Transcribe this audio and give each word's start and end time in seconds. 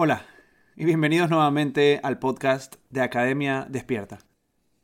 Hola 0.00 0.22
y 0.76 0.84
bienvenidos 0.84 1.28
nuevamente 1.28 1.98
al 2.04 2.20
podcast 2.20 2.76
de 2.88 3.00
Academia 3.00 3.66
Despierta. 3.68 4.18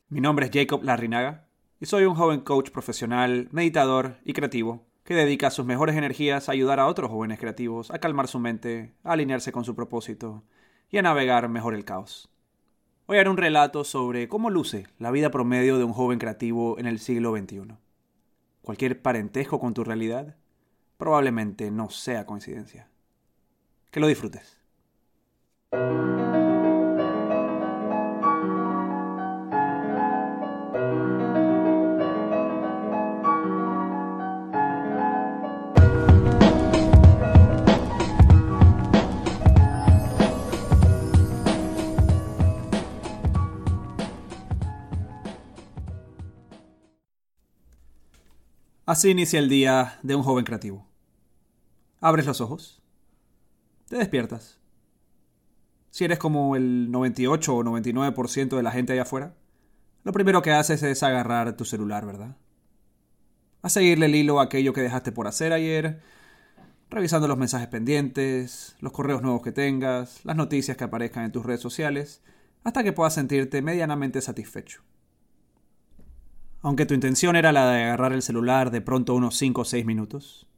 Mi 0.08 0.20
nombre 0.20 0.46
es 0.46 0.52
Jacob 0.52 0.82
Larrinaga 0.82 1.46
y 1.78 1.86
soy 1.86 2.04
un 2.04 2.16
joven 2.16 2.40
coach 2.40 2.70
profesional, 2.72 3.46
meditador 3.52 4.16
y 4.24 4.32
creativo 4.32 4.84
que 5.04 5.14
dedica 5.14 5.52
sus 5.52 5.66
mejores 5.66 5.94
energías 5.94 6.48
a 6.48 6.52
ayudar 6.52 6.80
a 6.80 6.88
otros 6.88 7.12
jóvenes 7.12 7.38
creativos 7.38 7.92
a 7.92 8.00
calmar 8.00 8.26
su 8.26 8.40
mente, 8.40 8.92
a 9.04 9.12
alinearse 9.12 9.52
con 9.52 9.64
su 9.64 9.76
propósito 9.76 10.42
y 10.90 10.98
a 10.98 11.02
navegar 11.02 11.48
mejor 11.48 11.74
el 11.74 11.84
caos. 11.84 12.28
Hoy 13.06 13.18
haré 13.18 13.30
un 13.30 13.36
relato 13.36 13.84
sobre 13.84 14.26
cómo 14.26 14.50
luce 14.50 14.88
la 14.98 15.12
vida 15.12 15.30
promedio 15.30 15.78
de 15.78 15.84
un 15.84 15.92
joven 15.92 16.18
creativo 16.18 16.76
en 16.76 16.86
el 16.86 16.98
siglo 16.98 17.36
XXI. 17.36 17.76
Cualquier 18.62 19.00
parentesco 19.00 19.60
con 19.60 19.74
tu 19.74 19.84
realidad 19.84 20.34
probablemente 20.96 21.70
no 21.70 21.88
sea 21.88 22.26
coincidencia. 22.26 22.88
Que 23.92 24.00
lo 24.00 24.08
disfrutes. 24.08 24.63
Así 48.94 49.10
inicia 49.10 49.40
el 49.40 49.48
día 49.48 49.98
de 50.02 50.14
un 50.14 50.22
joven 50.22 50.44
creativo. 50.44 50.86
Abres 52.00 52.26
los 52.26 52.40
ojos. 52.40 52.80
Te 53.88 53.96
despiertas 53.96 54.60
si 55.94 56.04
eres 56.04 56.18
como 56.18 56.56
el 56.56 56.90
98 56.90 57.54
o 57.54 57.62
99% 57.62 58.56
de 58.56 58.62
la 58.64 58.72
gente 58.72 58.92
allá 58.92 59.02
afuera, 59.02 59.36
lo 60.02 60.10
primero 60.10 60.42
que 60.42 60.50
haces 60.50 60.82
es 60.82 61.04
agarrar 61.04 61.56
tu 61.56 61.64
celular, 61.64 62.04
¿verdad? 62.04 62.36
A 63.62 63.68
seguirle 63.68 64.06
el 64.06 64.16
hilo 64.16 64.40
a 64.40 64.42
aquello 64.42 64.72
que 64.72 64.80
dejaste 64.80 65.12
por 65.12 65.28
hacer 65.28 65.52
ayer, 65.52 66.00
revisando 66.90 67.28
los 67.28 67.38
mensajes 67.38 67.68
pendientes, 67.68 68.74
los 68.80 68.90
correos 68.90 69.22
nuevos 69.22 69.42
que 69.42 69.52
tengas, 69.52 70.24
las 70.24 70.34
noticias 70.34 70.76
que 70.76 70.82
aparezcan 70.82 71.26
en 71.26 71.30
tus 71.30 71.46
redes 71.46 71.60
sociales, 71.60 72.24
hasta 72.64 72.82
que 72.82 72.92
puedas 72.92 73.14
sentirte 73.14 73.62
medianamente 73.62 74.20
satisfecho. 74.20 74.82
Aunque 76.60 76.86
tu 76.86 76.94
intención 76.94 77.36
era 77.36 77.52
la 77.52 77.70
de 77.70 77.84
agarrar 77.84 78.12
el 78.12 78.22
celular 78.22 78.72
de 78.72 78.80
pronto 78.80 79.14
unos 79.14 79.36
5 79.36 79.60
o 79.60 79.64
6 79.64 79.86
minutos, 79.86 80.48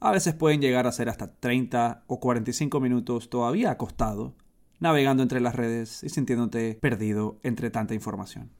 a 0.00 0.10
veces 0.10 0.32
pueden 0.32 0.62
llegar 0.62 0.86
a 0.86 0.92
ser 0.92 1.10
hasta 1.10 1.34
30 1.34 2.04
o 2.06 2.18
45 2.18 2.80
minutos 2.80 3.28
todavía 3.28 3.70
acostado 3.72 4.34
navegando 4.78 5.22
entre 5.22 5.40
las 5.40 5.54
redes 5.54 6.02
y 6.02 6.08
sintiéndote 6.08 6.78
perdido 6.80 7.38
entre 7.42 7.70
tanta 7.70 7.94
información. 7.94 8.50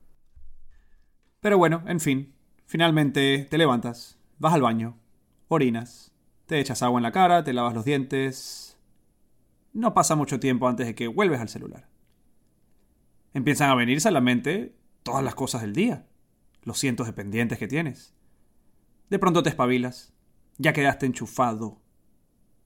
Pero 1.40 1.58
bueno, 1.58 1.82
en 1.86 2.00
fin, 2.00 2.34
finalmente 2.66 3.46
te 3.50 3.58
levantas, 3.58 4.18
vas 4.38 4.54
al 4.54 4.62
baño, 4.62 4.98
orinas, 5.48 6.12
te 6.46 6.60
echas 6.60 6.82
agua 6.82 6.98
en 6.98 7.04
la 7.04 7.12
cara, 7.12 7.44
te 7.44 7.52
lavas 7.52 7.74
los 7.74 7.84
dientes. 7.84 8.78
No 9.72 9.94
pasa 9.94 10.14
mucho 10.14 10.40
tiempo 10.40 10.68
antes 10.68 10.86
de 10.86 10.94
que 10.94 11.08
vuelves 11.08 11.40
al 11.40 11.48
celular. 11.48 11.88
Empiezan 13.34 13.70
a 13.70 13.74
venirse 13.74 14.08
a 14.08 14.12
la 14.12 14.20
mente 14.20 14.74
todas 15.02 15.22
las 15.22 15.34
cosas 15.34 15.60
del 15.60 15.72
día, 15.72 16.06
los 16.62 16.78
cientos 16.78 17.06
de 17.06 17.12
pendientes 17.12 17.58
que 17.58 17.68
tienes. 17.68 18.14
De 19.10 19.18
pronto 19.18 19.42
te 19.42 19.50
espabilas, 19.50 20.14
ya 20.58 20.72
quedaste 20.72 21.06
enchufado. 21.06 21.80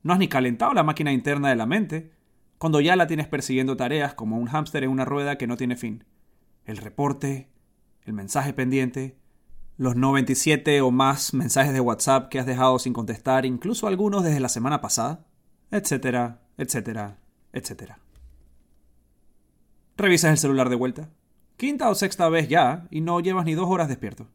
No 0.02 0.12
has 0.12 0.18
ni 0.18 0.28
calentado 0.28 0.72
la 0.72 0.84
máquina 0.84 1.12
interna 1.12 1.48
de 1.48 1.56
la 1.56 1.66
mente, 1.66 2.12
cuando 2.60 2.82
ya 2.82 2.94
la 2.94 3.06
tienes 3.06 3.26
persiguiendo 3.26 3.78
tareas 3.78 4.12
como 4.12 4.36
un 4.36 4.44
hámster 4.46 4.84
en 4.84 4.90
una 4.90 5.06
rueda 5.06 5.38
que 5.38 5.46
no 5.46 5.56
tiene 5.56 5.76
fin. 5.76 6.04
El 6.66 6.76
reporte, 6.76 7.48
el 8.02 8.12
mensaje 8.12 8.52
pendiente, 8.52 9.16
los 9.78 9.96
97 9.96 10.82
o 10.82 10.90
más 10.90 11.32
mensajes 11.32 11.72
de 11.72 11.80
WhatsApp 11.80 12.28
que 12.28 12.38
has 12.38 12.44
dejado 12.44 12.78
sin 12.78 12.92
contestar, 12.92 13.46
incluso 13.46 13.86
algunos 13.86 14.24
desde 14.24 14.40
la 14.40 14.50
semana 14.50 14.82
pasada, 14.82 15.24
etcétera, 15.70 16.42
etcétera, 16.58 17.16
etcétera. 17.54 17.98
Revisas 19.96 20.32
el 20.32 20.36
celular 20.36 20.68
de 20.68 20.76
vuelta. 20.76 21.08
Quinta 21.56 21.88
o 21.88 21.94
sexta 21.94 22.28
vez 22.28 22.50
ya, 22.50 22.86
y 22.90 23.00
no 23.00 23.20
llevas 23.20 23.46
ni 23.46 23.54
dos 23.54 23.70
horas 23.70 23.88
despierto. 23.88 24.28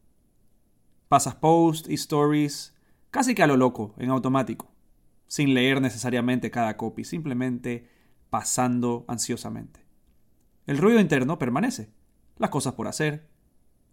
Pasas 1.06 1.36
posts 1.36 1.88
y 1.88 1.94
stories 1.94 2.74
casi 3.12 3.36
que 3.36 3.44
a 3.44 3.46
lo 3.46 3.56
loco, 3.56 3.94
en 3.98 4.10
automático, 4.10 4.68
sin 5.28 5.54
leer 5.54 5.80
necesariamente 5.80 6.50
cada 6.50 6.76
copy, 6.76 7.04
simplemente 7.04 7.94
pasando 8.30 9.04
ansiosamente. 9.08 9.80
El 10.66 10.78
ruido 10.78 11.00
interno 11.00 11.38
permanece, 11.38 11.90
las 12.38 12.50
cosas 12.50 12.74
por 12.74 12.88
hacer, 12.88 13.28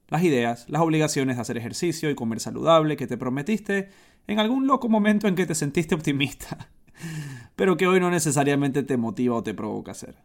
las 0.07 0.23
ideas, 0.23 0.65
las 0.69 0.81
obligaciones 0.81 1.37
de 1.37 1.41
hacer 1.41 1.57
ejercicio 1.57 2.09
y 2.09 2.15
comer 2.15 2.39
saludable 2.39 2.97
que 2.97 3.07
te 3.07 3.17
prometiste 3.17 3.89
en 4.27 4.39
algún 4.39 4.67
loco 4.67 4.89
momento 4.89 5.27
en 5.27 5.35
que 5.35 5.45
te 5.45 5.55
sentiste 5.55 5.95
optimista, 5.95 6.69
pero 7.55 7.77
que 7.77 7.87
hoy 7.87 7.99
no 7.99 8.09
necesariamente 8.09 8.83
te 8.83 8.97
motiva 8.97 9.35
o 9.35 9.43
te 9.43 9.53
provoca 9.53 9.91
hacer. 9.91 10.17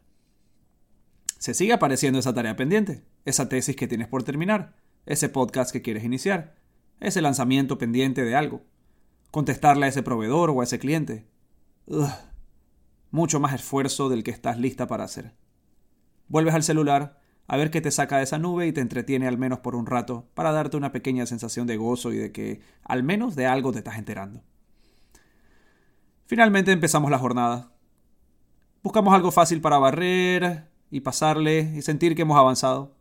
Se 1.38 1.54
sigue 1.54 1.72
apareciendo 1.72 2.18
esa 2.18 2.34
tarea 2.34 2.56
pendiente, 2.56 3.04
esa 3.24 3.48
tesis 3.48 3.76
que 3.76 3.86
tienes 3.86 4.08
por 4.08 4.24
terminar, 4.24 4.74
ese 5.06 5.28
podcast 5.28 5.70
que 5.72 5.82
quieres 5.82 6.04
iniciar, 6.04 6.56
ese 7.00 7.22
lanzamiento 7.22 7.78
pendiente 7.78 8.24
de 8.24 8.34
algo, 8.34 8.64
contestarle 9.30 9.86
a 9.86 9.88
ese 9.88 10.02
proveedor 10.02 10.50
o 10.50 10.60
a 10.60 10.64
ese 10.64 10.78
cliente 10.78 11.26
mucho 13.10 13.40
más 13.40 13.54
esfuerzo 13.54 14.08
del 14.08 14.22
que 14.22 14.30
estás 14.30 14.58
lista 14.58 14.86
para 14.86 15.04
hacer. 15.04 15.34
Vuelves 16.28 16.54
al 16.54 16.62
celular 16.62 17.20
a 17.46 17.56
ver 17.56 17.70
qué 17.70 17.80
te 17.80 17.90
saca 17.90 18.18
de 18.18 18.24
esa 18.24 18.38
nube 18.38 18.66
y 18.66 18.72
te 18.72 18.82
entretiene 18.82 19.26
al 19.26 19.38
menos 19.38 19.60
por 19.60 19.74
un 19.74 19.86
rato 19.86 20.28
para 20.34 20.52
darte 20.52 20.76
una 20.76 20.92
pequeña 20.92 21.24
sensación 21.24 21.66
de 21.66 21.78
gozo 21.78 22.12
y 22.12 22.18
de 22.18 22.30
que 22.30 22.60
al 22.84 23.02
menos 23.02 23.36
de 23.36 23.46
algo 23.46 23.72
te 23.72 23.78
estás 23.78 23.96
enterando. 23.96 24.42
Finalmente 26.26 26.72
empezamos 26.72 27.10
la 27.10 27.18
jornada. 27.18 27.72
Buscamos 28.82 29.14
algo 29.14 29.30
fácil 29.30 29.62
para 29.62 29.78
barrer 29.78 30.68
y 30.90 31.00
pasarle 31.00 31.72
y 31.74 31.80
sentir 31.80 32.14
que 32.14 32.22
hemos 32.22 32.36
avanzado. 32.36 32.94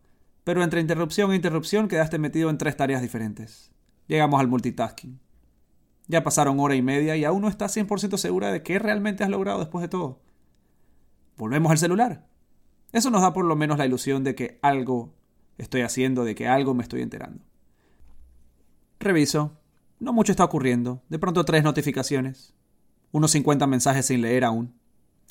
Pero 0.46 0.64
entre 0.64 0.80
interrupción 0.80 1.34
e 1.34 1.36
interrupción 1.36 1.90
quedaste 1.90 2.18
metido 2.20 2.50
en 2.50 2.58
tres 2.58 2.78
tareas 2.78 3.02
diferentes. 3.02 3.74
Llegamos 4.08 4.40
al 4.40 4.48
multitasking. 4.48 5.20
Ya 6.08 6.24
pasaron 6.24 6.60
hora 6.60 6.76
y 6.76 6.82
media 6.82 7.16
y 7.18 7.26
aún 7.26 7.42
no 7.42 7.50
estás 7.50 7.76
100% 7.76 8.18
segura 8.18 8.52
de 8.52 8.64
qué 8.64 8.80
realmente 8.80 9.24
has 9.24 9.30
logrado 9.30 9.60
después 9.60 9.82
de 9.82 9.90
todo. 9.90 10.22
Volvemos 11.38 11.72
al 11.72 11.78
celular. 11.78 12.28
Eso 12.94 13.10
nos 13.10 13.22
da 13.22 13.34
por 13.34 13.46
lo 13.46 13.56
menos 13.56 13.78
la 13.78 13.86
ilusión 13.86 14.24
de 14.24 14.34
que 14.34 14.60
algo 14.62 15.14
estoy 15.58 15.82
haciendo, 15.82 16.24
de 16.24 16.36
que 16.36 16.48
algo 16.48 16.74
me 16.74 16.84
estoy 16.84 17.02
enterando. 17.02 17.44
Reviso. 19.00 19.58
No 20.00 20.14
mucho 20.14 20.32
está 20.32 20.44
ocurriendo. 20.44 21.02
De 21.10 21.20
pronto 21.20 21.44
tres 21.44 21.64
notificaciones. 21.64 22.54
Unos 23.12 23.32
50 23.32 23.68
mensajes 23.68 24.06
sin 24.06 24.22
leer 24.22 24.46
aún. 24.46 24.74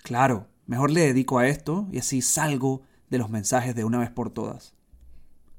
Claro, 0.03 0.49
mejor 0.67 0.91
le 0.91 1.01
dedico 1.01 1.39
a 1.39 1.49
esto 1.49 1.89
y 1.91 1.99
así 1.99 2.21
salgo 2.21 2.83
de 3.11 3.19
los 3.19 3.31
mensajes 3.31 3.75
de 3.75 3.85
una 3.85 3.99
vez 3.99 4.11
por 4.11 4.31
todas. 4.31 4.75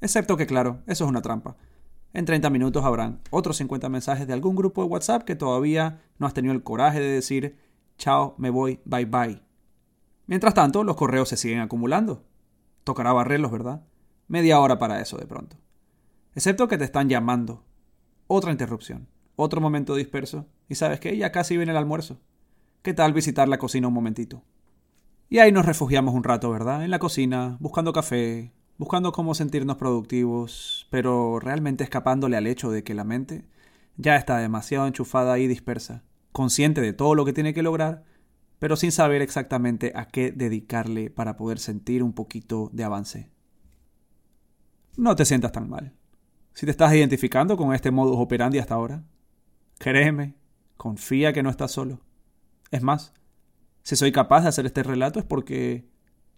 Excepto 0.02 0.38
que, 0.38 0.46
claro, 0.46 0.82
eso 0.88 1.06
es 1.06 1.10
una 1.10 1.22
trampa. 1.22 1.56
En 2.18 2.26
30 2.26 2.50
minutos 2.50 2.84
habrán 2.84 3.20
otros 3.30 3.58
50 3.58 3.90
mensajes 3.90 4.26
de 4.26 4.34
algún 4.34 4.56
grupo 4.56 4.82
de 4.82 4.90
WhatsApp 4.90 5.22
que 5.22 5.36
todavía 5.36 6.02
no 6.18 6.26
has 6.26 6.34
tenido 6.34 6.52
el 6.52 6.64
coraje 6.64 7.00
de 7.00 7.10
decir 7.10 7.60
chao, 8.00 8.34
me 8.40 8.50
voy, 8.50 8.80
bye 8.86 9.06
bye. 9.06 9.40
Mientras 10.26 10.56
tanto, 10.56 10.84
los 10.84 10.96
correos 10.96 11.30
se 11.30 11.38
siguen 11.38 11.60
acumulando. 11.60 12.26
Tocará 12.84 13.14
barrerlos, 13.14 13.52
¿verdad? 13.52 13.84
Media 14.28 14.60
hora 14.60 14.80
para 14.80 15.00
eso 15.00 15.16
de 15.18 15.28
pronto. 15.28 15.58
Excepto 16.34 16.68
que 16.68 16.80
te 16.80 16.86
están 16.86 17.08
llamando. 17.08 17.64
Otra 18.26 18.52
interrupción. 18.52 19.08
Otro 19.36 19.62
momento 19.62 19.94
disperso. 19.94 20.48
Y 20.68 20.74
sabes 20.74 21.00
que 21.00 21.16
ya 21.16 21.32
casi 21.32 21.56
viene 21.56 21.72
el 21.72 21.78
almuerzo. 21.78 22.20
¿Qué 22.82 22.96
tal 22.96 23.14
visitar 23.14 23.48
la 23.48 23.60
cocina 23.60 23.90
un 23.90 23.94
momentito? 23.94 24.42
Y 25.30 25.38
ahí 25.38 25.52
nos 25.52 25.68
refugiamos 25.68 26.16
un 26.16 26.24
rato, 26.24 26.50
¿verdad? 26.50 26.84
En 26.84 26.90
la 26.90 26.98
cocina, 26.98 27.58
buscando 27.60 27.94
café, 27.94 28.54
buscando 28.78 29.12
cómo 29.12 29.34
sentirnos 29.34 29.78
productivos, 29.78 30.88
pero 30.90 31.40
realmente 31.40 31.84
escapándole 31.84 32.38
al 32.38 32.48
hecho 32.48 32.70
de 32.72 32.84
que 32.84 32.94
la 32.94 33.04
mente 33.04 33.46
ya 33.98 34.16
está 34.16 34.38
demasiado 34.38 34.88
enchufada 34.88 35.40
y 35.40 35.48
dispersa, 35.48 36.04
consciente 36.32 36.82
de 36.82 36.94
todo 36.94 37.16
lo 37.16 37.26
que 37.26 37.34
tiene 37.34 37.54
que 37.54 37.64
lograr, 37.64 38.04
pero 38.60 38.76
sin 38.76 38.92
saber 38.92 39.22
exactamente 39.22 39.92
a 39.96 40.08
qué 40.08 40.32
dedicarle 40.32 41.10
para 41.10 41.38
poder 41.38 41.60
sentir 41.60 42.04
un 42.04 42.14
poquito 42.14 42.70
de 42.74 42.84
avance. 42.84 43.32
No 44.96 45.16
te 45.16 45.26
sientas 45.26 45.52
tan 45.52 45.70
mal. 45.70 45.94
Si 46.54 46.66
te 46.66 46.72
estás 46.72 46.94
identificando 46.94 47.56
con 47.56 47.74
este 47.74 47.92
modus 47.92 48.18
operandi 48.18 48.58
hasta 48.58 48.76
ahora, 48.76 49.04
créeme, 49.78 50.36
confía 50.76 51.34
que 51.34 51.44
no 51.44 51.52
estás 51.52 51.72
solo. 51.72 52.02
Es 52.72 52.82
más, 52.82 53.14
si 53.84 53.96
soy 53.96 54.12
capaz 54.12 54.42
de 54.42 54.50
hacer 54.50 54.66
este 54.66 54.84
relato 54.84 55.20
es 55.20 55.26
porque 55.26 55.88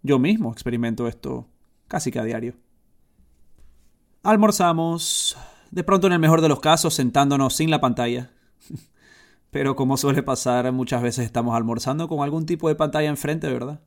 yo 0.02 0.20
mismo 0.20 0.52
experimento 0.52 1.08
esto 1.08 1.50
casi 1.90 2.12
que 2.12 2.20
a 2.20 2.24
diario. 2.24 2.56
Almorzamos, 4.24 5.36
de 5.72 5.84
pronto 5.84 6.08
en 6.08 6.14
el 6.14 6.20
mejor 6.20 6.40
de 6.40 6.48
los 6.48 6.62
casos 6.62 6.94
sentándonos 6.94 7.54
sin 7.56 7.70
la 7.70 7.82
pantalla. 7.82 8.32
Pero 9.52 9.76
como 9.76 9.98
suele 9.98 10.24
pasar, 10.24 10.72
muchas 10.72 11.02
veces 11.02 11.26
estamos 11.26 11.54
almorzando 11.54 12.08
con 12.08 12.24
algún 12.24 12.46
tipo 12.46 12.70
de 12.70 12.76
pantalla 12.76 13.10
enfrente, 13.10 13.52
¿verdad? 13.52 13.82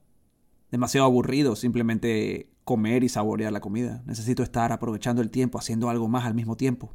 demasiado 0.73 1.07
aburrido 1.07 1.55
simplemente 1.55 2.51
comer 2.65 3.05
y 3.05 3.09
saborear 3.09 3.53
la 3.53 3.61
comida. 3.61 4.03
Necesito 4.07 4.43
estar 4.43 4.73
aprovechando 4.73 5.23
el 5.23 5.31
tiempo, 5.31 5.59
haciendo 5.59 5.89
algo 5.89 6.09
más 6.09 6.25
al 6.25 6.35
mismo 6.35 6.57
tiempo. 6.57 6.95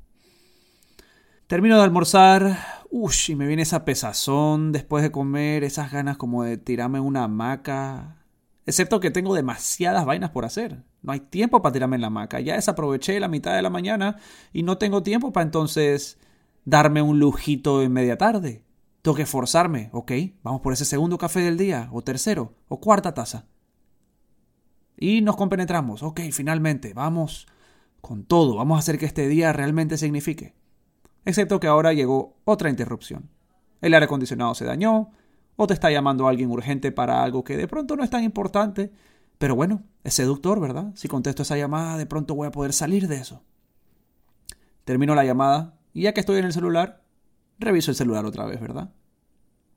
Termino 1.46 1.78
de 1.78 1.84
almorzar, 1.84 2.58
uff, 2.90 3.30
y 3.30 3.36
me 3.36 3.48
viene 3.48 3.62
esa 3.62 3.86
pesazón 3.86 4.74
después 4.74 5.04
de 5.04 5.12
comer, 5.12 5.64
esas 5.64 5.92
ganas 5.92 6.18
como 6.18 6.44
de 6.44 6.58
tirarme 6.58 6.98
en 6.98 7.06
una 7.06 7.24
hamaca. 7.24 8.26
Excepto 8.66 9.00
que 9.00 9.12
tengo 9.12 9.34
demasiadas 9.34 10.06
vainas 10.06 10.32
por 10.32 10.44
hacer. 10.44 10.84
No 11.02 11.12
hay 11.12 11.20
tiempo 11.20 11.62
para 11.62 11.74
tirarme 11.74 11.96
en 11.96 12.02
la 12.02 12.08
hamaca. 12.08 12.40
Ya 12.40 12.56
desaproveché 12.56 13.20
la 13.20 13.28
mitad 13.28 13.56
de 13.56 13.62
la 13.62 13.70
mañana 13.70 14.18
y 14.52 14.64
no 14.64 14.78
tengo 14.78 15.04
tiempo 15.04 15.32
para 15.32 15.46
entonces 15.46 16.20
darme 16.66 17.02
un 17.02 17.20
lujito 17.20 17.82
en 17.82 17.94
media 17.94 18.18
tarde. 18.18 18.64
Tengo 19.02 19.16
que 19.16 19.24
esforzarme, 19.24 19.90
¿ok? 19.94 20.12
Vamos 20.44 20.62
por 20.62 20.74
ese 20.74 20.84
segundo 20.84 21.18
café 21.18 21.40
del 21.40 21.58
día, 21.58 21.88
o 21.94 22.02
tercero, 22.02 22.56
o 22.68 22.82
cuarta 22.82 23.14
taza. 23.14 23.46
Y 24.98 25.22
nos 25.22 25.38
compenetramos, 25.38 26.04
ok, 26.04 26.22
finalmente, 26.32 26.94
vamos 26.94 27.48
con 28.02 28.26
todo, 28.26 28.56
vamos 28.56 28.76
a 28.76 28.80
hacer 28.80 28.98
que 28.98 29.06
este 29.06 29.28
día 29.28 29.54
realmente 29.54 29.98
signifique. 29.98 30.56
Excepto 31.24 31.60
que 31.60 31.68
ahora 31.68 31.94
llegó 31.94 32.36
otra 32.44 32.70
interrupción. 32.70 33.30
El 33.80 33.94
aire 33.94 34.06
acondicionado 34.06 34.56
se 34.56 34.66
dañó, 34.66 35.12
o 35.56 35.68
te 35.68 35.74
está 35.74 35.92
llamando 35.92 36.28
alguien 36.28 36.52
urgente 36.52 36.92
para 36.92 37.24
algo 37.24 37.44
que 37.44 37.58
de 37.58 37.68
pronto 37.68 37.96
no 37.96 38.04
es 38.04 38.10
tan 38.10 38.24
importante, 38.24 38.92
pero 39.38 39.56
bueno, 39.56 39.84
es 40.04 40.14
seductor, 40.14 40.60
¿verdad? 40.60 40.92
Si 40.96 41.08
contesto 41.08 41.44
esa 41.44 41.58
llamada, 41.58 41.98
de 41.98 42.06
pronto 42.06 42.36
voy 42.36 42.48
a 42.48 42.52
poder 42.52 42.74
salir 42.74 43.08
de 43.08 43.18
eso. 43.18 43.44
Termino 44.84 45.16
la 45.16 45.26
llamada 45.26 45.78
y 45.94 46.04
ya 46.04 46.14
que 46.14 46.20
estoy 46.20 46.40
en 46.40 46.46
el 46.46 46.54
celular, 46.54 47.04
reviso 47.60 47.92
el 47.92 47.98
celular 47.98 48.26
otra 48.26 48.46
vez, 48.46 48.60
¿verdad? 48.60 48.92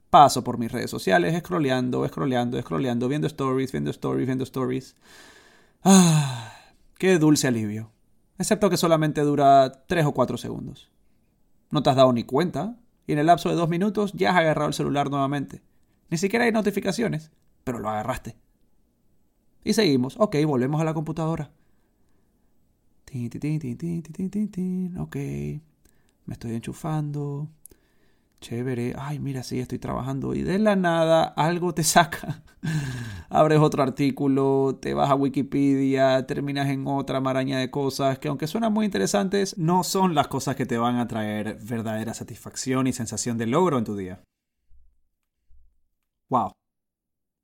Paso 0.09 0.43
por 0.43 0.59
mis 0.59 0.73
redes 0.73 0.91
sociales, 0.91 1.39
scrolleando, 1.39 2.07
scrolleando, 2.09 2.61
scrolleando, 2.61 3.09
viendo 3.09 3.27
stories, 3.27 3.73
viendo 3.73 3.91
stories, 3.91 4.27
viendo 4.27 4.45
stories. 4.45 4.97
Ah, 5.85 6.53
qué 6.99 7.19
dulce 7.19 7.49
alivio. 7.49 7.93
Excepto 8.39 8.71
que 8.71 8.77
solamente 8.77 9.21
dura 9.21 9.85
3 9.87 10.07
o 10.07 10.13
4 10.13 10.37
segundos. 10.37 10.91
No 11.71 11.83
te 11.83 11.91
has 11.91 11.97
dado 11.97 12.13
ni 12.13 12.25
cuenta 12.25 12.77
y 13.07 13.13
en 13.13 13.19
el 13.19 13.27
lapso 13.27 13.49
de 13.49 13.55
dos 13.55 13.69
minutos 13.69 14.13
ya 14.15 14.31
has 14.31 14.37
agarrado 14.37 14.69
el 14.69 14.75
celular 14.75 15.11
nuevamente. 15.11 15.63
Ni 16.09 16.19
siquiera 16.19 16.45
hay 16.45 16.53
notificaciones, 16.53 17.31
pero 17.65 17.79
lo 17.79 17.89
agarraste. 17.89 18.37
Y 19.65 19.73
seguimos. 19.75 20.17
Ok, 20.19 20.37
volvemos 20.47 20.81
a 20.81 20.85
la 20.85 20.95
computadora. 20.95 21.51
Ok, 24.99 25.17
me 25.17 26.35
estoy 26.35 26.55
enchufando. 26.55 27.49
Chévere. 28.41 28.95
Ay, 28.99 29.19
mira, 29.19 29.43
sí, 29.43 29.61
estoy 29.61 29.79
trabajando. 29.79 30.35
Y 30.35 30.43
de 30.43 30.59
la 30.59 30.77
nada 30.77 31.25
algo 31.25 31.75
te 31.75 31.85
saca. 31.85 32.43
Abres 33.29 33.59
otro 33.61 33.83
artículo, 33.83 34.79
te 34.81 34.95
vas 34.95 35.11
a 35.11 35.15
Wikipedia, 35.15 36.27
terminas 36.27 36.69
en 36.69 36.87
otra 36.87 37.21
maraña 37.21 37.59
de 37.59 37.71
cosas 37.71 38.19
que 38.19 38.29
aunque 38.29 38.47
suenan 38.47 38.73
muy 38.73 38.87
interesantes, 38.87 39.57
no 39.59 39.85
son 39.85 40.15
las 40.15 40.29
cosas 40.29 40.57
que 40.57 40.67
te 40.67 40.79
van 40.79 40.97
a 40.97 41.07
traer 41.07 41.59
verdadera 41.63 42.15
satisfacción 42.15 42.87
y 42.87 42.93
sensación 42.93 43.39
de 43.39 43.47
logro 43.47 43.79
en 43.79 43.85
tu 43.85 43.97
día. 43.97 44.21
Wow. 46.31 46.53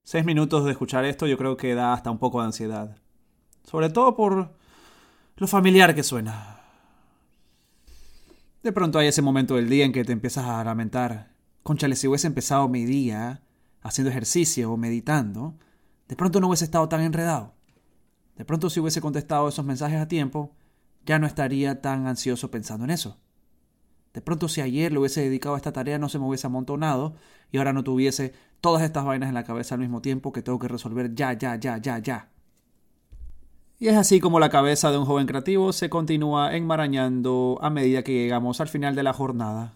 Seis 0.08 0.24
minutos 0.24 0.64
de 0.64 0.70
escuchar 0.70 1.04
esto 1.04 1.26
yo 1.26 1.36
creo 1.36 1.56
que 1.56 1.74
da 1.74 1.92
hasta 1.92 2.12
un 2.12 2.18
poco 2.18 2.38
de 2.38 2.46
ansiedad. 2.46 2.96
Sobre 3.64 3.90
todo 3.90 4.14
por 4.14 4.54
lo 5.36 5.48
familiar 5.48 5.96
que 5.96 6.04
suena. 6.04 6.60
De 8.62 8.70
pronto 8.70 9.00
hay 9.00 9.08
ese 9.08 9.20
momento 9.20 9.56
del 9.56 9.68
día 9.68 9.84
en 9.84 9.90
que 9.90 10.04
te 10.04 10.12
empiezas 10.12 10.44
a 10.44 10.62
lamentar. 10.62 11.32
Conchale, 11.64 11.96
si 11.96 12.06
hubiese 12.06 12.28
empezado 12.28 12.68
mi 12.68 12.84
día 12.84 13.42
haciendo 13.82 14.12
ejercicio 14.12 14.70
o 14.70 14.76
meditando, 14.76 15.56
de 16.06 16.14
pronto 16.14 16.38
no 16.38 16.46
hubiese 16.46 16.66
estado 16.66 16.88
tan 16.88 17.00
enredado. 17.00 17.56
De 18.36 18.44
pronto 18.44 18.70
si 18.70 18.78
hubiese 18.78 19.00
contestado 19.00 19.48
esos 19.48 19.64
mensajes 19.64 20.00
a 20.00 20.06
tiempo, 20.06 20.54
ya 21.04 21.18
no 21.18 21.26
estaría 21.26 21.82
tan 21.82 22.06
ansioso 22.06 22.48
pensando 22.48 22.84
en 22.84 22.92
eso. 22.92 23.18
De 24.16 24.22
pronto 24.22 24.48
si 24.48 24.62
ayer 24.62 24.92
le 24.92 24.98
hubiese 24.98 25.20
dedicado 25.20 25.56
a 25.56 25.58
esta 25.58 25.74
tarea 25.74 25.98
no 25.98 26.08
se 26.08 26.18
me 26.18 26.24
hubiese 26.24 26.46
amontonado 26.46 27.16
y 27.52 27.58
ahora 27.58 27.74
no 27.74 27.84
tuviese 27.84 28.32
todas 28.62 28.82
estas 28.82 29.04
vainas 29.04 29.28
en 29.28 29.34
la 29.34 29.44
cabeza 29.44 29.74
al 29.74 29.82
mismo 29.82 30.00
tiempo 30.00 30.32
que 30.32 30.40
tengo 30.40 30.58
que 30.58 30.68
resolver 30.68 31.14
ya, 31.14 31.34
ya, 31.34 31.56
ya, 31.56 31.76
ya, 31.76 31.98
ya. 31.98 32.30
Y 33.78 33.88
es 33.88 33.94
así 33.94 34.18
como 34.18 34.40
la 34.40 34.48
cabeza 34.48 34.90
de 34.90 34.96
un 34.96 35.04
joven 35.04 35.26
creativo 35.26 35.70
se 35.74 35.90
continúa 35.90 36.56
enmarañando 36.56 37.58
a 37.60 37.68
medida 37.68 38.02
que 38.04 38.14
llegamos 38.14 38.62
al 38.62 38.68
final 38.68 38.94
de 38.94 39.02
la 39.02 39.12
jornada. 39.12 39.74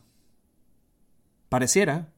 Pareciera 1.50 2.08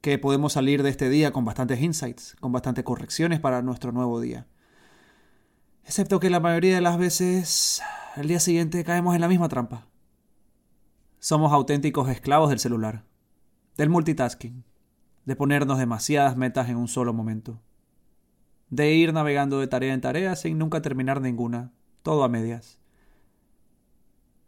que 0.00 0.18
podemos 0.18 0.54
salir 0.54 0.82
de 0.82 0.90
este 0.90 1.08
día 1.08 1.30
con 1.30 1.44
bastantes 1.44 1.80
insights, 1.80 2.34
con 2.40 2.50
bastantes 2.50 2.82
correcciones 2.82 3.38
para 3.38 3.62
nuestro 3.62 3.92
nuevo 3.92 4.20
día. 4.20 4.48
Excepto 5.84 6.18
que 6.18 6.28
la 6.28 6.40
mayoría 6.40 6.74
de 6.74 6.80
las 6.80 6.98
veces 6.98 7.82
el 8.16 8.26
día 8.26 8.40
siguiente 8.40 8.82
caemos 8.82 9.14
en 9.14 9.20
la 9.20 9.28
misma 9.28 9.48
trampa. 9.48 9.87
Somos 11.18 11.52
auténticos 11.52 12.08
esclavos 12.08 12.50
del 12.50 12.58
celular, 12.58 13.04
del 13.76 13.90
multitasking, 13.90 14.64
de 15.24 15.36
ponernos 15.36 15.78
demasiadas 15.78 16.36
metas 16.36 16.68
en 16.68 16.76
un 16.76 16.88
solo 16.88 17.12
momento 17.12 17.60
de 18.70 18.94
ir 18.94 19.12
navegando 19.12 19.60
de 19.60 19.66
tarea 19.66 19.94
en 19.94 20.00
tarea 20.00 20.36
sin 20.36 20.58
nunca 20.58 20.82
terminar 20.82 21.20
ninguna, 21.20 21.72
todo 22.02 22.24
a 22.24 22.28
medias. 22.28 22.78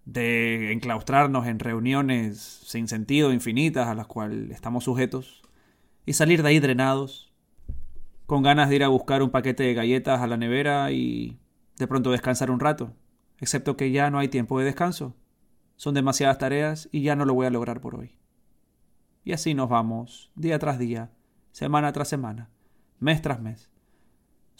De 0.04 0.72
enclaustrarnos 0.72 1.46
en 1.46 1.58
reuniones 1.58 2.38
sin 2.38 2.88
sentido 2.88 3.32
infinitas 3.32 3.88
a 3.88 3.94
las 3.94 4.06
cuales 4.06 4.50
estamos 4.50 4.84
sujetos 4.84 5.42
y 6.06 6.14
salir 6.14 6.42
de 6.42 6.48
ahí 6.48 6.60
drenados, 6.60 7.32
con 8.26 8.42
ganas 8.42 8.68
de 8.68 8.76
ir 8.76 8.84
a 8.84 8.88
buscar 8.88 9.22
un 9.22 9.30
paquete 9.30 9.62
de 9.64 9.74
galletas 9.74 10.20
a 10.20 10.26
la 10.26 10.36
nevera 10.36 10.90
y 10.92 11.38
de 11.78 11.86
pronto 11.86 12.10
descansar 12.10 12.50
un 12.50 12.60
rato, 12.60 12.92
excepto 13.38 13.76
que 13.76 13.90
ya 13.90 14.10
no 14.10 14.18
hay 14.18 14.28
tiempo 14.28 14.58
de 14.58 14.66
descanso. 14.66 15.14
Son 15.80 15.94
demasiadas 15.94 16.36
tareas 16.36 16.90
y 16.92 17.00
ya 17.00 17.16
no 17.16 17.24
lo 17.24 17.32
voy 17.32 17.46
a 17.46 17.50
lograr 17.50 17.80
por 17.80 17.94
hoy. 17.94 18.18
Y 19.24 19.32
así 19.32 19.54
nos 19.54 19.70
vamos, 19.70 20.30
día 20.34 20.58
tras 20.58 20.78
día, 20.78 21.10
semana 21.52 21.90
tras 21.92 22.08
semana, 22.08 22.50
mes 22.98 23.22
tras 23.22 23.40
mes 23.40 23.70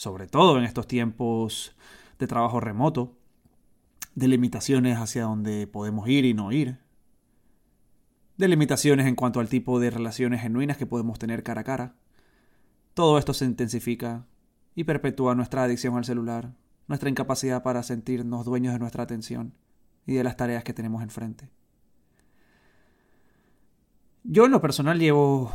sobre 0.01 0.27
todo 0.27 0.57
en 0.57 0.65
estos 0.65 0.87
tiempos 0.87 1.77
de 2.19 2.27
trabajo 2.27 2.59
remoto, 2.59 3.19
de 4.15 4.29
limitaciones 4.29 4.97
hacia 4.97 5.25
donde 5.25 5.67
podemos 5.67 6.09
ir 6.09 6.25
y 6.25 6.33
no 6.33 6.53
ir, 6.53 6.79
de 8.39 8.49
limitaciones 8.49 9.07
en 9.07 9.15
cuanto 9.15 9.41
al 9.41 9.51
tipo 9.51 9.79
de 9.79 9.91
relaciones 9.91 10.41
genuinas 10.41 10.79
que 10.79 10.87
podemos 10.87 11.19
tener 11.19 11.43
cara 11.43 11.61
a 11.61 11.65
cara. 11.65 11.95
Todo 12.95 13.19
esto 13.19 13.35
se 13.35 13.45
intensifica 13.45 14.25
y 14.75 14.85
perpetúa 14.85 15.35
nuestra 15.35 15.65
adicción 15.65 15.95
al 15.99 16.07
celular, 16.07 16.55
nuestra 16.89 17.11
incapacidad 17.11 17.63
para 17.63 17.83
sentirnos 17.83 18.47
dueños 18.47 18.73
de 18.73 18.79
nuestra 18.79 19.03
atención 19.03 19.53
y 20.07 20.15
de 20.15 20.25
las 20.25 20.37
tareas 20.37 20.65
que 20.65 20.75
tenemos 20.75 21.03
enfrente. 21.03 21.51
Yo 24.23 24.45
en 24.45 24.51
lo 24.51 24.61
personal 24.61 24.99
llevo 24.99 25.53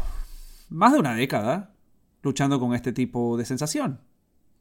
más 0.69 0.93
de 0.93 0.99
una 0.99 1.15
década 1.15 1.75
luchando 2.23 2.59
con 2.59 2.73
este 2.73 2.93
tipo 2.93 3.37
de 3.37 3.45
sensación 3.45 4.01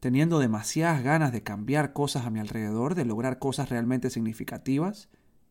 teniendo 0.04 0.38
demasiadas 0.38 1.02
ganas 1.02 1.32
de 1.32 1.42
cambiar 1.42 1.94
cosas 1.94 2.26
a 2.26 2.30
mi 2.30 2.38
alrededor, 2.38 2.94
de 2.94 3.06
lograr 3.06 3.38
cosas 3.38 3.70
realmente 3.70 4.10
significativas, 4.10 5.08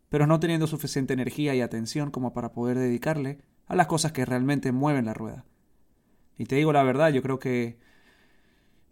pero 0.09 0.27
no 0.27 0.39
teniendo 0.39 0.67
suficiente 0.67 1.11
energía 1.11 1.55
y 1.55 1.61
atención 1.61 2.11
como 2.11 2.33
para 2.33 2.51
poder 2.51 2.77
dedicarle 2.77 3.39
a 3.65 3.75
las 3.75 3.87
cosas 3.87 4.11
que 4.11 4.25
realmente 4.25 4.71
mueven 4.71 5.05
la 5.05 5.15
rueda. 5.15 5.43
Y 6.37 6.45
te 6.45 6.55
digo 6.55 6.71
la 6.71 6.83
verdad, 6.83 7.09
yo 7.09 7.23
creo 7.23 7.39
que 7.39 7.79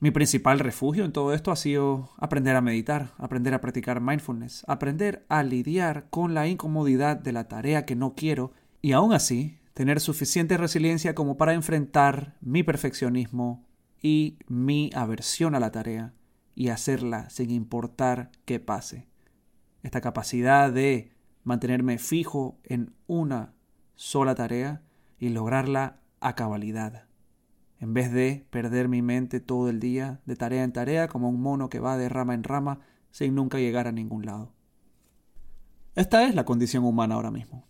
mi 0.01 0.11
principal 0.11 0.59
refugio 0.59 1.05
en 1.05 1.13
todo 1.13 1.33
esto 1.33 1.51
ha 1.51 1.55
sido 1.55 2.09
aprender 2.17 2.57
a 2.57 2.61
meditar, 2.61 3.13
aprender 3.17 3.53
a 3.53 3.61
practicar 3.61 4.01
mindfulness, 4.01 4.65
aprender 4.67 5.25
a 5.29 5.43
lidiar 5.43 6.07
con 6.09 6.33
la 6.33 6.49
incomodidad 6.49 7.15
de 7.15 7.31
la 7.31 7.47
tarea 7.47 7.85
que 7.85 7.95
no 7.95 8.13
quiero 8.15 8.51
y 8.81 8.91
aún 8.91 9.13
así 9.13 9.59
tener 9.73 10.01
suficiente 10.01 10.57
resiliencia 10.57 11.15
como 11.15 11.37
para 11.37 11.53
enfrentar 11.53 12.35
mi 12.41 12.63
perfeccionismo, 12.63 13.65
y 14.01 14.39
mi 14.47 14.89
aversión 14.95 15.55
a 15.55 15.59
la 15.59 15.71
tarea 15.71 16.13
y 16.55 16.69
hacerla 16.69 17.29
sin 17.29 17.51
importar 17.51 18.31
qué 18.45 18.59
pase. 18.59 19.07
Esta 19.83 20.01
capacidad 20.01 20.71
de 20.71 21.11
mantenerme 21.43 21.97
fijo 21.97 22.59
en 22.63 22.93
una 23.07 23.53
sola 23.95 24.35
tarea 24.35 24.81
y 25.19 25.29
lograrla 25.29 25.99
a 26.19 26.35
cabalidad, 26.35 27.05
en 27.81 27.95
vez 27.95 28.11
de 28.11 28.45
perder 28.51 28.87
mi 28.87 29.01
mente 29.01 29.39
todo 29.39 29.67
el 29.67 29.79
día 29.79 30.21
de 30.25 30.35
tarea 30.35 30.63
en 30.63 30.71
tarea 30.71 31.07
como 31.07 31.29
un 31.29 31.41
mono 31.41 31.67
que 31.67 31.79
va 31.79 31.97
de 31.97 32.09
rama 32.09 32.35
en 32.35 32.43
rama 32.43 32.79
sin 33.09 33.33
nunca 33.33 33.57
llegar 33.57 33.87
a 33.87 33.91
ningún 33.91 34.25
lado. 34.25 34.53
Esta 35.95 36.25
es 36.27 36.35
la 36.35 36.45
condición 36.45 36.85
humana 36.85 37.15
ahora 37.15 37.31
mismo. 37.31 37.67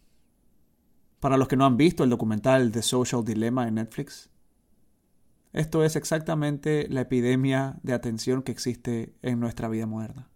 Para 1.22 1.38
los 1.38 1.48
que 1.48 1.56
no 1.56 1.66
han 1.66 1.78
visto 1.78 2.04
el 2.04 2.10
documental 2.10 2.72
The 2.72 2.82
Social 2.82 3.24
Dilemma 3.24 3.68
en 3.68 3.76
Netflix, 3.76 4.30
esto 5.54 5.84
es 5.84 5.96
exactamente 5.96 6.88
la 6.90 7.02
epidemia 7.02 7.80
de 7.82 7.94
atención 7.94 8.44
que 8.44 8.52
existe 8.52 9.16
en 9.22 9.40
nuestra 9.40 9.70
vida 9.70 9.86
moderna. 9.86 10.30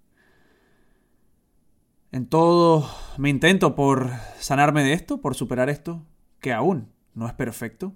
En 2.13 2.27
todo 2.27 2.89
mi 3.17 3.29
intento 3.29 3.75
por 3.75 4.11
sanarme 4.39 4.83
de 4.83 4.93
esto, 4.93 5.19
por 5.21 5.35
superar 5.35 5.69
esto, 5.69 6.05
que 6.39 6.53
aún 6.53 6.93
no 7.13 7.27
es 7.27 7.33
perfecto, 7.33 7.93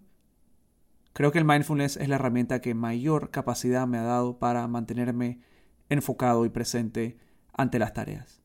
Creo 1.19 1.33
que 1.33 1.39
el 1.39 1.43
mindfulness 1.43 1.97
es 1.97 2.07
la 2.07 2.15
herramienta 2.15 2.61
que 2.61 2.73
mayor 2.73 3.29
capacidad 3.29 3.85
me 3.85 3.97
ha 3.97 4.03
dado 4.03 4.39
para 4.39 4.65
mantenerme 4.69 5.41
enfocado 5.89 6.45
y 6.45 6.49
presente 6.49 7.17
ante 7.51 7.77
las 7.77 7.91
tareas. 7.91 8.41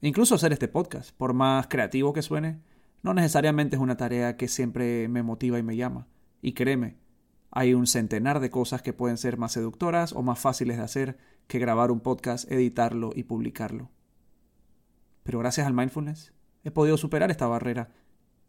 Incluso 0.00 0.34
hacer 0.34 0.52
este 0.52 0.66
podcast, 0.66 1.12
por 1.16 1.32
más 1.32 1.68
creativo 1.68 2.12
que 2.12 2.22
suene, 2.22 2.60
no 3.04 3.14
necesariamente 3.14 3.76
es 3.76 3.82
una 3.82 3.96
tarea 3.96 4.36
que 4.36 4.48
siempre 4.48 5.06
me 5.06 5.22
motiva 5.22 5.60
y 5.60 5.62
me 5.62 5.76
llama. 5.76 6.08
Y 6.40 6.54
créeme, 6.54 6.96
hay 7.52 7.72
un 7.72 7.86
centenar 7.86 8.40
de 8.40 8.50
cosas 8.50 8.82
que 8.82 8.92
pueden 8.92 9.16
ser 9.16 9.38
más 9.38 9.52
seductoras 9.52 10.12
o 10.12 10.22
más 10.22 10.40
fáciles 10.40 10.78
de 10.78 10.82
hacer 10.82 11.18
que 11.46 11.60
grabar 11.60 11.92
un 11.92 12.00
podcast, 12.00 12.50
editarlo 12.50 13.12
y 13.14 13.22
publicarlo. 13.22 13.92
Pero 15.22 15.38
gracias 15.38 15.68
al 15.68 15.72
mindfulness 15.72 16.32
he 16.64 16.72
podido 16.72 16.96
superar 16.96 17.30
esta 17.30 17.46
barrera 17.46 17.90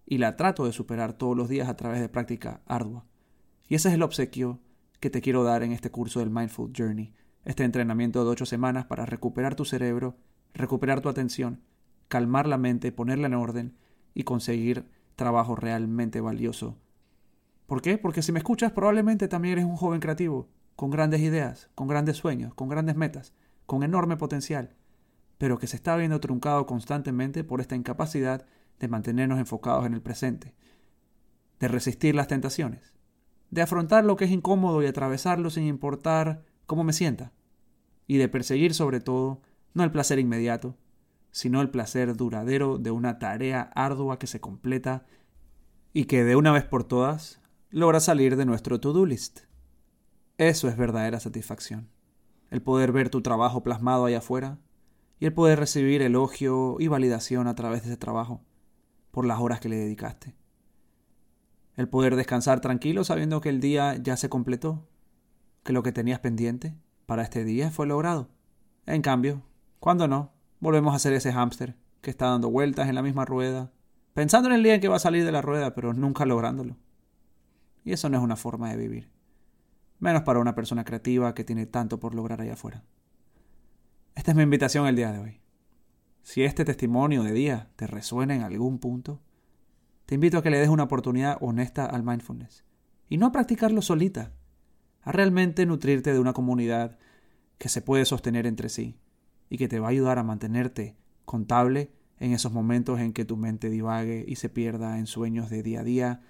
y 0.07 0.17
la 0.17 0.37
trato 0.37 0.65
de 0.65 0.73
superar 0.73 1.13
todos 1.13 1.37
los 1.37 1.49
días 1.49 1.69
a 1.69 1.77
través 1.77 2.01
de 2.01 2.09
práctica 2.09 2.63
ardua. 2.65 3.05
Y 3.67 3.75
ese 3.75 3.89
es 3.89 3.95
el 3.95 4.03
obsequio 4.03 4.59
que 4.99 5.09
te 5.09 5.21
quiero 5.21 5.43
dar 5.43 5.63
en 5.63 5.71
este 5.71 5.91
curso 5.91 6.19
del 6.19 6.29
Mindful 6.29 6.73
Journey, 6.75 7.13
este 7.45 7.63
entrenamiento 7.63 8.23
de 8.23 8.31
ocho 8.31 8.45
semanas 8.45 8.85
para 8.85 9.05
recuperar 9.05 9.55
tu 9.55 9.65
cerebro 9.65 10.15
recuperar 10.53 11.01
tu 11.01 11.09
atención, 11.09 11.61
calmar 12.07 12.47
la 12.47 12.57
mente, 12.57 12.91
ponerla 12.91 13.27
en 13.27 13.33
orden 13.33 13.77
y 14.13 14.23
conseguir 14.23 14.87
trabajo 15.15 15.55
realmente 15.55 16.21
valioso. 16.21 16.77
¿Por 17.65 17.81
qué? 17.81 17.97
Porque 17.97 18.21
si 18.21 18.31
me 18.31 18.39
escuchas 18.39 18.71
probablemente 18.71 19.27
también 19.27 19.53
eres 19.53 19.65
un 19.65 19.75
joven 19.75 19.99
creativo, 19.99 20.49
con 20.75 20.89
grandes 20.89 21.21
ideas, 21.21 21.69
con 21.75 21.87
grandes 21.87 22.17
sueños, 22.17 22.53
con 22.53 22.69
grandes 22.69 22.95
metas, 22.95 23.33
con 23.65 23.83
enorme 23.83 24.17
potencial, 24.17 24.75
pero 25.37 25.57
que 25.57 25.67
se 25.67 25.75
está 25.75 25.95
viendo 25.95 26.19
truncado 26.19 26.65
constantemente 26.65 27.43
por 27.43 27.61
esta 27.61 27.75
incapacidad 27.75 28.45
de 28.79 28.87
mantenernos 28.87 29.39
enfocados 29.39 29.85
en 29.85 29.93
el 29.93 30.01
presente, 30.01 30.55
de 31.59 31.67
resistir 31.67 32.15
las 32.15 32.27
tentaciones, 32.27 32.92
de 33.53 33.61
afrontar 33.61 34.03
lo 34.03 34.15
que 34.15 34.25
es 34.25 34.31
incómodo 34.31 34.81
y 34.81 34.87
atravesarlo 34.87 35.51
sin 35.51 35.65
importar 35.65 36.43
cómo 36.65 36.83
me 36.83 36.91
sienta, 36.91 37.33
y 38.07 38.17
de 38.17 38.27
perseguir 38.27 38.73
sobre 38.73 38.99
todo 38.99 39.43
no 39.75 39.83
el 39.83 39.91
placer 39.91 40.17
inmediato, 40.17 40.75
sino 41.29 41.61
el 41.61 41.69
placer 41.69 42.15
duradero 42.17 42.79
de 42.79 42.89
una 42.89 43.19
tarea 43.19 43.69
ardua 43.75 44.17
que 44.17 44.25
se 44.25 44.39
completa 44.39 45.05
y 45.93 46.05
que 46.05 46.23
de 46.23 46.35
una 46.35 46.51
vez 46.51 46.63
por 46.63 46.83
todas 46.83 47.41
logra 47.69 47.99
salir 47.99 48.37
de 48.37 48.45
nuestro 48.45 48.79
to-do 48.79 49.05
list. 49.05 49.41
Eso 50.39 50.67
es 50.67 50.75
verdadera 50.75 51.19
satisfacción. 51.19 51.89
El 52.49 52.63
poder 52.63 52.91
ver 52.91 53.11
tu 53.11 53.21
trabajo 53.21 53.61
plasmado 53.61 54.05
allá 54.05 54.17
afuera 54.17 54.57
y 55.19 55.27
el 55.27 55.33
poder 55.33 55.59
recibir 55.59 56.01
elogio 56.01 56.77
y 56.79 56.87
validación 56.87 57.47
a 57.47 57.53
través 57.53 57.83
de 57.83 57.89
ese 57.89 57.97
trabajo 57.97 58.41
por 59.11 59.27
las 59.27 59.39
horas 59.39 59.59
que 59.59 59.69
le 59.69 59.75
dedicaste. 59.75 60.35
El 61.75 61.89
poder 61.89 62.15
descansar 62.15 62.61
tranquilo 62.61 63.03
sabiendo 63.03 63.41
que 63.41 63.49
el 63.49 63.59
día 63.59 63.95
ya 63.95 64.15
se 64.15 64.29
completó, 64.29 64.87
que 65.63 65.73
lo 65.73 65.81
que 65.81 65.91
tenías 65.91 66.19
pendiente 66.19 66.75
para 67.05 67.23
este 67.23 67.43
día 67.43 67.71
fue 67.71 67.87
logrado. 67.87 68.29
En 68.85 69.01
cambio, 69.01 69.41
cuando 69.79 70.07
no, 70.07 70.31
volvemos 70.59 70.93
a 70.93 70.99
ser 70.99 71.13
ese 71.13 71.33
hámster 71.33 71.75
que 72.01 72.09
está 72.09 72.27
dando 72.27 72.49
vueltas 72.49 72.89
en 72.89 72.95
la 72.95 73.01
misma 73.01 73.25
rueda, 73.25 73.71
pensando 74.13 74.49
en 74.49 74.55
el 74.55 74.63
día 74.63 74.75
en 74.75 74.81
que 74.81 74.87
va 74.87 74.97
a 74.97 74.99
salir 74.99 75.25
de 75.25 75.31
la 75.31 75.41
rueda, 75.41 75.73
pero 75.73 75.93
nunca 75.93 76.25
lográndolo. 76.25 76.77
Y 77.83 77.93
eso 77.93 78.09
no 78.09 78.17
es 78.17 78.23
una 78.23 78.35
forma 78.35 78.69
de 78.69 78.77
vivir. 78.77 79.09
Menos 79.99 80.23
para 80.23 80.39
una 80.39 80.53
persona 80.53 80.83
creativa 80.83 81.33
que 81.33 81.43
tiene 81.43 81.65
tanto 81.65 81.99
por 81.99 82.13
lograr 82.13 82.41
allá 82.41 82.53
afuera. 82.53 82.83
Esta 84.15 84.31
es 84.31 84.37
mi 84.37 84.43
invitación 84.43 84.85
el 84.85 84.95
día 84.95 85.11
de 85.11 85.19
hoy. 85.19 85.41
Si 86.23 86.43
este 86.43 86.65
testimonio 86.65 87.23
de 87.23 87.33
día 87.33 87.69
te 87.75 87.87
resuena 87.87 88.35
en 88.35 88.43
algún 88.43 88.79
punto, 88.79 89.21
te 90.05 90.15
invito 90.15 90.37
a 90.37 90.43
que 90.43 90.49
le 90.49 90.59
des 90.59 90.69
una 90.69 90.83
oportunidad 90.83 91.37
honesta 91.41 91.85
al 91.85 92.03
mindfulness. 92.03 92.63
Y 93.09 93.17
no 93.17 93.27
a 93.27 93.31
practicarlo 93.31 93.81
solita, 93.81 94.31
a 95.01 95.11
realmente 95.11 95.65
nutrirte 95.65 96.13
de 96.13 96.19
una 96.19 96.33
comunidad 96.33 96.97
que 97.57 97.69
se 97.69 97.81
puede 97.81 98.05
sostener 98.05 98.47
entre 98.47 98.69
sí 98.69 98.97
y 99.49 99.57
que 99.57 99.67
te 99.67 99.79
va 99.79 99.87
a 99.87 99.91
ayudar 99.91 100.19
a 100.19 100.23
mantenerte 100.23 100.95
contable 101.25 101.91
en 102.19 102.33
esos 102.33 102.51
momentos 102.51 102.99
en 102.99 103.13
que 103.13 103.25
tu 103.25 103.37
mente 103.37 103.69
divague 103.69 104.25
y 104.27 104.35
se 104.35 104.49
pierda 104.49 104.97
en 104.97 105.07
sueños 105.07 105.49
de 105.49 105.63
día 105.63 105.81
a 105.81 105.83
día 105.83 106.21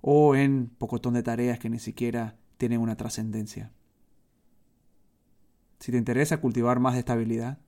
o 0.00 0.34
en 0.34 0.68
pocotón 0.68 1.14
de 1.14 1.22
tareas 1.22 1.58
que 1.58 1.70
ni 1.70 1.78
siquiera 1.78 2.36
tienen 2.58 2.80
una 2.80 2.96
trascendencia. 2.96 3.72
Si 5.78 5.92
te 5.92 5.98
interesa 5.98 6.40
cultivar 6.40 6.80
más 6.80 6.94
de 6.94 7.00
estabilidad, 7.00 7.58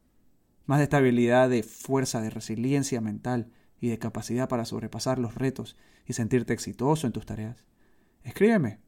más 0.67 0.79
de 0.79 0.85
estabilidad 0.85 1.49
de 1.49 1.63
fuerza, 1.63 2.21
de 2.21 2.31
resiliencia 2.31 3.01
mental 3.01 3.51
y 3.85 3.91
de 3.91 3.99
capacidad 3.99 4.49
para 4.49 4.65
sobrepasar 4.65 5.19
los 5.19 5.35
retos 5.35 5.77
y 6.07 6.15
sentirte 6.15 6.55
exitoso 6.55 7.07
en 7.07 7.13
tus 7.13 7.27
tareas, 7.27 7.67
escríbeme, 8.23 8.81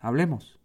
hablemos. 0.00 0.58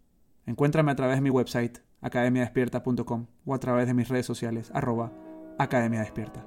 Encuéntrame 0.44 0.90
a 0.90 0.96
través 0.96 1.18
de 1.18 1.20
mi 1.20 1.30
website 1.30 1.78
academiadespierta.com 2.00 3.26
o 3.44 3.54
a 3.54 3.60
través 3.60 3.86
de 3.86 3.94
mis 3.94 4.08
redes 4.08 4.26
sociales 4.26 4.72
arroba 4.74 5.12
Academia 5.56 6.00
Despierta. 6.00 6.44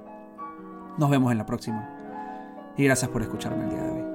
Nos 0.98 1.08
vemos 1.08 1.32
en 1.32 1.38
la 1.38 1.46
próxima 1.46 2.74
y 2.76 2.84
gracias 2.84 3.10
por 3.10 3.22
escucharme 3.22 3.64
el 3.64 3.70
día 3.70 3.82
de 3.84 3.90
hoy. 3.90 4.13